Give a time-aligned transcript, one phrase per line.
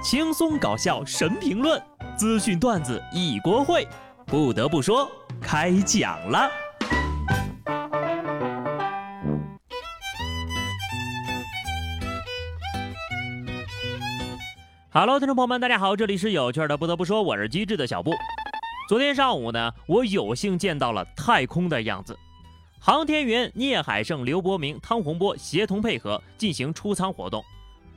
[0.00, 1.82] 轻松搞笑神评论，
[2.16, 3.84] 资讯段子一锅烩。
[4.26, 5.10] 不得不说，
[5.40, 6.48] 开讲了。
[14.92, 16.76] Hello，听众朋友们，大家好，这里是有趣的。
[16.76, 18.12] 不得不说，我是机智的小布。
[18.88, 22.16] 昨天上午呢，我有幸见到了太空的样子。
[22.78, 27.42] 航天员聂海胜、刘伯明、汤洪波协同配合进行出舱活动。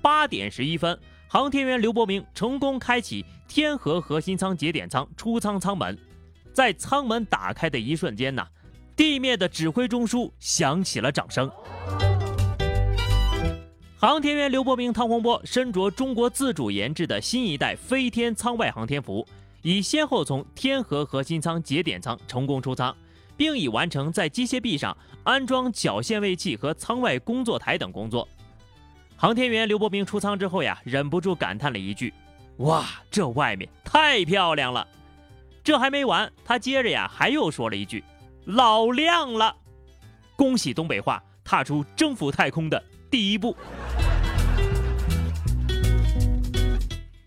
[0.02, 1.00] 八点十一分，
[1.34, 5.98] 航天员刘伯明成功开启天河核心舱节点舱出舱舱门。
[6.52, 8.46] 在舱门打开的一瞬间呢，
[8.98, 11.50] 地面的指挥中枢响起了掌声。
[13.98, 19.26] 航天员刘伯明、汤洪波身着中国自主研制的新一代飞天舱外航天服，
[19.62, 22.94] 已先后从天河核心舱节点舱成功出舱。
[23.38, 28.28] 并已完成在机械臂上安装绞线位器和舱外工作台等工作。
[29.22, 32.12] 航天员刘伯明出舱之后呀，忍不住感叹了一句
[32.58, 34.88] ：“哇，这外面太漂亮了！”
[35.64, 38.04] 这还没完，他接着呀还又说了一句
[38.46, 39.56] ：“老亮了！”
[40.36, 43.56] 恭喜东北话踏出征服太空的第一步。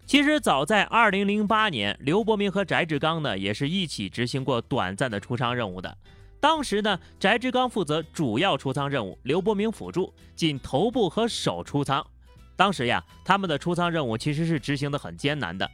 [0.04, 5.96] 其实早在二零零八年，刘伯明和翟志刚呢也是一起执行过短暂的出舱任务的。
[6.44, 12.06] 当时呢，翟志刚负责主要出舱任务，刘伯明辅助，仅头部和手出舱。
[12.54, 15.66] 当时呀，他们的出舱任务其实是执行的很艰难的。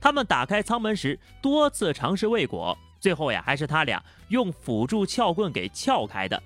[0.00, 6.42] 他们打开舱门时多次尝试未果，最后呀，还是他俩用辅助撬棍给撬开的。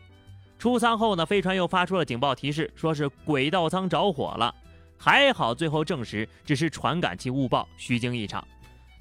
[0.58, 4.52] 出舱后呢，飞船又发出了警报提示，说是轨道舱着火了。
[4.96, 8.44] 还好，最后证实只是传感器误报，虚惊一场。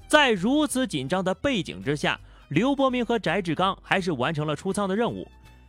[0.06, 2.18] 在如此紧张的背景之下，
[2.48, 5.26] 刘伯明和翟志刚还是完成了出舱的任务。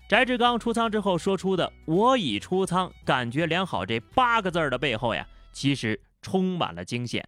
[0.08, 7.28] 翟志刚出舱之后说出的“我已出舱，感觉良好”这八个字的背后呀，其实充满了惊险。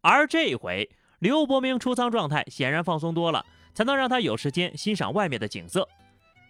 [0.00, 5.86] 而这回刘伯明出舱状态显然放松多了，才能让他有时间欣赏外面的景色。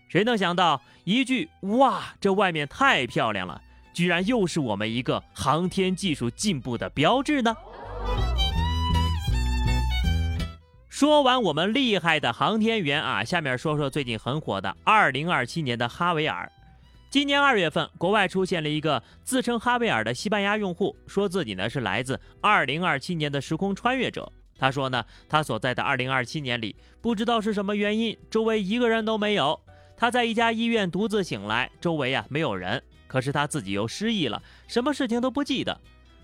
[0.09, 3.61] 谁能想到一句“哇，这外面太漂亮了”。
[3.95, 7.57] 居然又是我们一个航天技术进步的标志呢！
[10.99, 16.51] 说完我们厉害的航天员啊，下面说说最近很火的2027年的哈维尔。
[17.09, 24.29] 今年二月份，国外出现了一个自称哈维尔的西班牙用户，说自己呢是来自2027年的时空穿越者。
[24.59, 29.61] 他说呢，他所在的2027年里，不知道是什么原因，周围一个人都没有。
[29.97, 32.83] 他在一家医院独自醒来，周围啊没有人。
[33.07, 35.81] 可是他自己又失忆了，什么事情都不记得。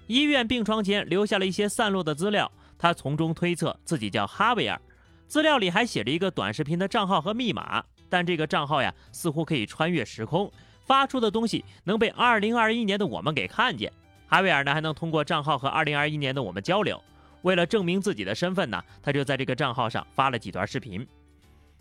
[0.09, 2.51] 医院病床前留下了一些散落的资料，
[2.85, 4.79] 他从中推测自己叫哈维尔。
[5.27, 10.53] 资料里还写着一个短视频的账号和密码，但这个账号呀似乎可以穿越时空，
[10.85, 13.91] 发出的东西能被2021年的我们给看见。
[14.27, 17.03] 哈维尔呢还能通过账号和2021年的我们交流。
[17.41, 21.09] 为了证明自己的身份呢，他就在这个账号上发了几段视频。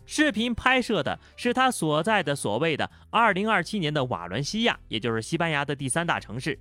[0.06, 6.58] 视频拍摄的是他所在的所谓的2027年的瓦伦西亚，也就是西班牙的第三大城市。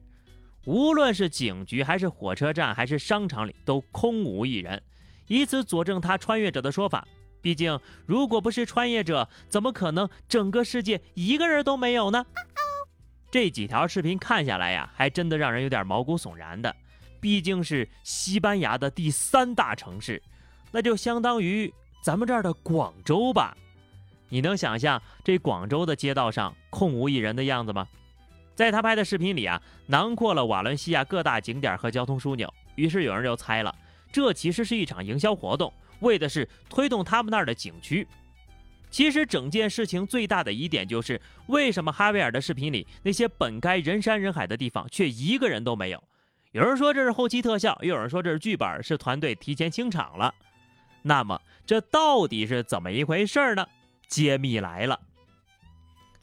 [0.65, 4.81] 无论是警局，还是火车站，还是商场里，都空无一人，
[5.27, 7.07] 以此佐证他穿越者的说法。
[7.41, 12.25] 毕竟，如果不是穿越者，怎么可能整个世界一个人都没有呢？
[13.29, 16.73] 这几条视频看下来呀，还真的让人有点毛骨悚然的。
[17.19, 20.21] 毕竟是西班牙的第三大城市，
[20.71, 21.73] 那就相当于……
[22.03, 23.55] 咱们这儿的广州吧，
[24.27, 27.87] 你能想象这广州的街道上空无一人的样子吗？
[28.55, 32.51] 在他拍的视频里啊，囊括了瓦伦西亚各大景点和交通枢纽。
[32.75, 33.73] 于是有人就猜了，
[34.11, 38.07] 这其实是一场营销活动，为的是推动他们那儿的景区。
[38.89, 46.03] 其实整件事情最大的疑点就是，为什么哈维尔的视频里那些本该人山人海的地方却一个人都没有？
[46.51, 50.33] 有人说这是后期特效，又有人说这是剧本，是团队提前清场了。
[51.01, 53.65] 那么这到底是怎么一回事呢？
[54.07, 54.99] 揭秘来了。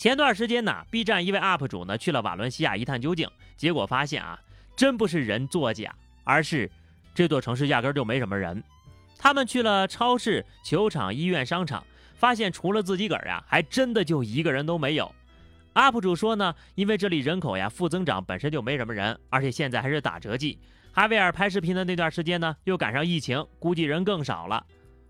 [0.00, 4.40] 前段时间呢，B 站一位 UP 主呢去了瓦伦西亚一探究竟，结果发现啊，
[4.74, 5.94] 真不是人作假，
[6.24, 6.70] 而是
[7.14, 8.64] 这座城市压根就没什么人。
[9.18, 15.14] 他们去了超市、球场、医院、商场，发现除了自己个儿呀，还真的就一个人都没有。
[15.74, 20.58] UP 主说呢，因为这里人口呀负增长，本身就没什么人，而且现在还是打折季。
[20.94, 24.64] 哈维尔拍视频的那段时间呢，又赶上疫情，估计人更少了。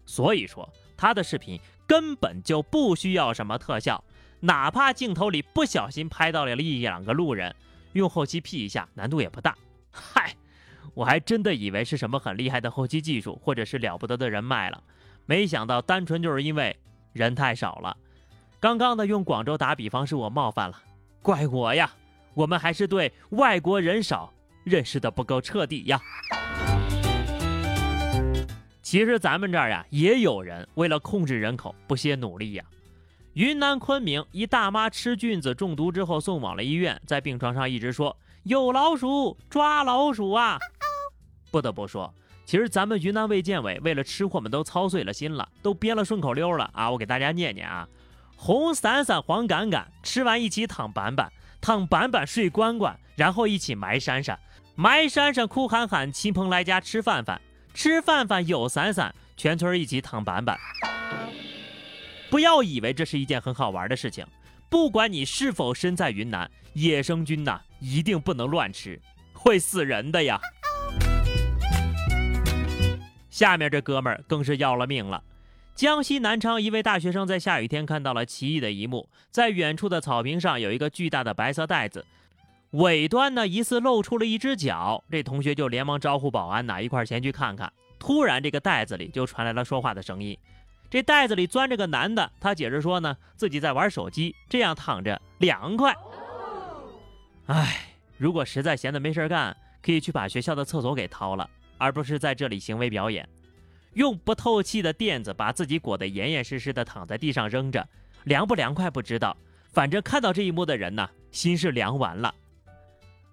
[0.05, 4.03] 所以说，他的视频根本就不需要什么特效，
[4.41, 7.55] 哪怕镜头里不小心拍到了一两个路人，
[7.93, 9.57] 用后期 P 一下，难度也不大。
[9.91, 10.35] 嗨，
[10.95, 14.83] 我还真的以为是什么很厉害的后期技术，或者是了不得的人脉了，
[15.27, 16.77] 没想到单纯就是因为
[17.13, 17.97] 人太少了。
[18.59, 20.83] 刚刚的用广州打比方是我冒犯了，
[21.23, 21.93] 怪我呀！
[22.35, 24.33] 我们还是对外国人少。
[24.63, 25.99] 认识的不够彻底呀。
[28.83, 32.65] 其实咱们这儿呀，也有人为了控制人口不懈努力呀。
[33.35, 40.59] 云南昆明一大妈吃菌子中毒之后送往了医院，在病床上一直说有老鼠，抓老鼠啊！
[41.53, 42.13] 不得不说，
[42.45, 46.91] 其实咱们云南卫健委为了吃货们都操碎了心了，都编了顺口溜了啊！
[46.91, 47.89] 我给大家念念啊：
[48.35, 54.37] 红伞伞，黄杆杆，吃完一起躺板板，躺板板睡关关，然后一起埋山山，
[54.75, 57.41] 埋山山哭喊喊，亲朋来家吃饭饭。
[57.73, 60.59] 吃饭饭有伞伞，全村一起躺板板。
[62.31, 64.25] 不要以为这是一件很好玩的事情，
[64.69, 69.01] 不管你是否身在云南，野生菌呐一定不能乱吃，
[69.33, 70.41] 会死人的呀。
[73.31, 75.23] 下面这哥们儿更是要了命了。
[75.75, 82.07] 江西南昌一位大学生在下雨天看到了奇异的一幕，在远处的草坪上有一个巨大的白色袋子。
[82.73, 87.73] 尾端呢，疑似露出了一只脚，这同学就连忙招呼保安呐，一块前去看看。
[87.99, 90.39] 突然，这个袋子里就传来了说话的声音。
[90.91, 95.95] 这袋子里钻着个男的，他解释说呢，自己在玩手机，这样躺着凉快。
[97.47, 101.49] 唉，如果实在闲的没事干，可以去把学校的厕所给掏了，
[101.79, 103.29] 而不是在这里行为表演，
[103.95, 107.89] 用不透气的垫子把自己裹得严严实实的躺在地上扔着，
[108.25, 109.37] 凉不凉快不知道，
[109.73, 112.35] 反正看到这一幕的人呢，心是凉完了。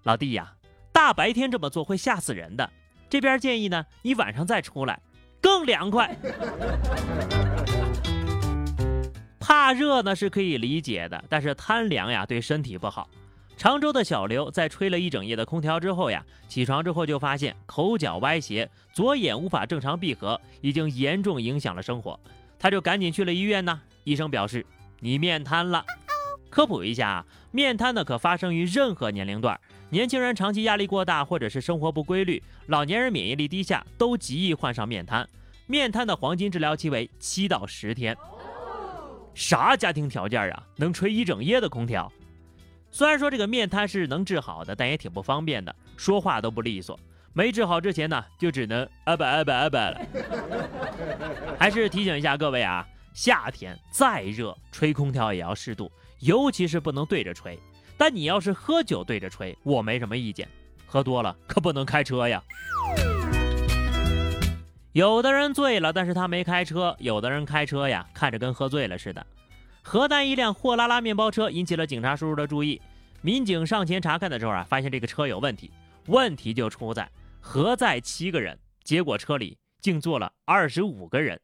[0.04, 0.54] 老弟呀，
[0.92, 2.70] 大白天这么做会吓死人的。
[3.10, 5.02] 这边建议呢，你晚上再出来，
[5.42, 6.16] 更凉快。
[9.40, 13.10] 怕热呢是可以理解的，但是贪凉呀对身体不好。
[13.56, 22.20] 常州的小刘在吹了一整夜的空调之后呀，起床之后就发现口角歪斜，左眼无法正常闭合，已经严重影响了生活。
[22.60, 24.66] 他就赶紧去了医院呢，医生表示
[25.00, 25.84] 你面瘫了。
[26.50, 29.60] 科普一下啊，面瘫呢可发生于任何年龄段。
[29.90, 35.28] 年轻人长期压力过大，或者是生活不规律；老年人免疫力低下，都极易患上面瘫。
[35.66, 38.16] 面瘫的黄金治疗期为七到十天。
[39.34, 42.12] 啥家庭条件啊，能吹一整夜的空调？
[42.90, 47.00] 虽然说这个面瘫是能治好的，但也挺不方便的，说话都不利索。
[47.34, 50.02] 没治好之前呢，就只能啊吧啊吧啊吧了。
[51.60, 57.60] 还是提醒一下各位啊，夏天再热，吹空调也要适度，尤其是不能对着吹。
[57.98, 60.48] 但你要是喝酒对着吹，我没什么意见。
[60.86, 62.42] 喝多了可不能开车呀。
[64.94, 69.26] 有的人醉了，但是他没开车；有的人开车呀，看着跟喝醉了似的。
[69.84, 72.82] 河南一辆货拉拉面包车引起了警察叔叔的注意。
[73.22, 75.72] 民警上前查看的时候啊，发现这个车有问题。
[76.08, 77.10] 问题就出在
[77.40, 81.40] 核载七个人，结果车里竟坐了二十五个人。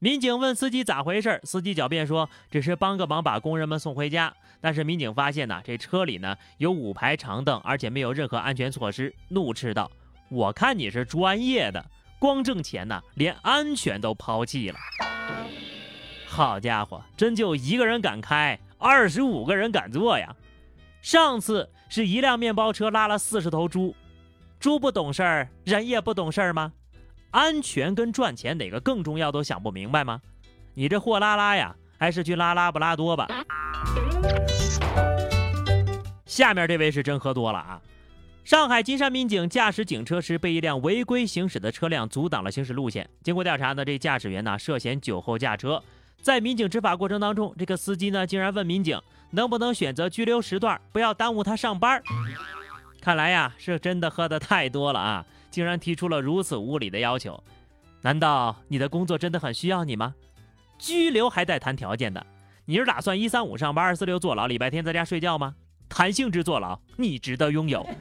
[0.00, 4.32] 民警问司机咋回事，司机狡辩说只是帮个忙，把工人们送回家。
[4.60, 9.90] 但是民警发现呢，这车里呢有五排长凳，而且没有任何安全措施，怒斥道
[10.30, 11.84] ：“我看你是专业的，
[12.20, 14.78] 光挣钱呢，连安全都抛弃了。
[16.28, 20.32] 好家伙，真就一个人敢开，二十五个人敢坐呀！
[21.02, 23.96] 上次是一辆面包车拉了四十头猪，
[24.60, 26.72] 猪不懂事儿，人也不懂事儿吗？”
[27.30, 30.20] 安全跟赚钱哪个更重要都想不明白吗？
[30.74, 33.26] 你这货拉拉呀，还是去拉拉布拉多吧。
[36.24, 37.80] 下面这位是真喝多了啊！
[38.44, 43.08] 上海金山民警驾驶警车时被一辆违规行驶的车辆阻挡了行驶路线。
[43.22, 45.82] 经过调查呢，这驾驶员呢涉嫌酒后驾车。
[46.22, 52.00] 在民警执法过程当中，这个司机呢竟然问民警能不能选择拘留时段，不要耽误他上班。
[53.00, 55.26] 看来呀，是真的喝的太多了啊！
[55.50, 57.42] 竟然提出了如此无理的要求，
[58.02, 60.14] 难道你的工作真的很需要你吗？
[60.78, 62.24] 拘留还带谈条件的，
[62.64, 65.54] 你是打算一三五上班，二四六坐牢，礼拜天在家睡觉吗？
[65.88, 67.84] 弹性质坐牢，你值得拥有。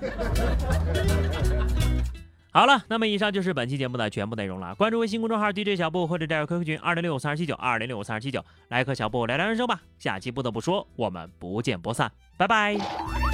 [2.52, 4.74] 好了，那么以上就是本期节目的全部内容了。
[4.76, 9.80] 关注微信公众号 DJ 小布或者加入 QQ 群二零六五三二七九二零六五三二七九，来和小布聊聊人生吧。
[10.00, 13.27] 下期不得不说，我们不见不散，拜拜。